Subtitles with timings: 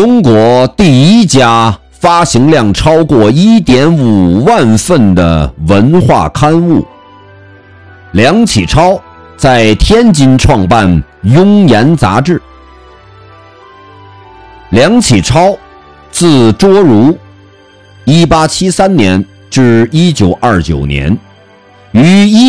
[0.00, 6.86] 中国第一家发行量超过1.5万份的文化刊物。
[8.12, 9.02] 梁启超
[9.36, 10.88] 在天津创办
[11.24, 12.40] 《庸言》杂志。
[14.70, 15.58] 梁启超，
[16.12, 17.18] 字卓如
[18.06, 21.18] ，1873年至1929年，
[21.90, 22.00] 于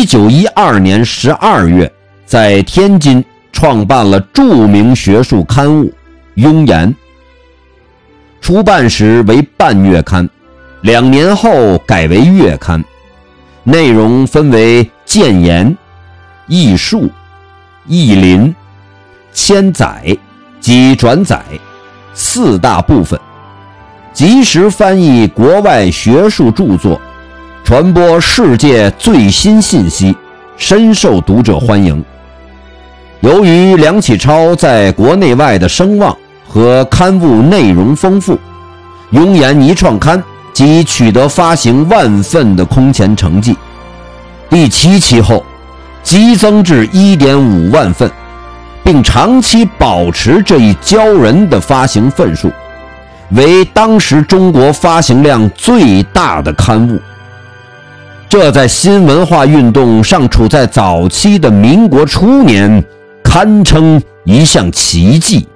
[0.04, 1.92] 1912年12月
[2.24, 5.86] 在天津创办了著名学术刊物
[6.36, 6.88] 《庸言》。
[8.40, 10.28] 出版时为半月刊，
[10.80, 12.82] 两年后改为月刊，
[13.62, 15.76] 内容分为谏言、
[16.48, 17.08] 艺术、
[17.86, 18.52] 译林、
[19.32, 20.16] 千载
[20.58, 21.40] 及转载
[22.14, 23.20] 四大部分，
[24.12, 27.00] 及时翻译国外学术著作，
[27.62, 30.16] 传播世界最新信息，
[30.56, 32.02] 深受读者欢迎。
[33.20, 36.16] 由于梁启超在国内外的声望。
[36.52, 38.34] 和刊物内容丰富，
[39.12, 40.20] 《庸言》一创刊
[40.52, 43.56] 即取得发行万份的空前成绩。
[44.48, 45.44] 第七期后，
[46.02, 48.10] 激增至一点五万份，
[48.82, 52.50] 并长期保持这一骄人的发行份数，
[53.30, 56.98] 为当时中国发行量最大的刊物。
[58.28, 62.84] 这在新文化运动尚处在早期的民国初年，
[63.22, 65.46] 堪称一项奇迹。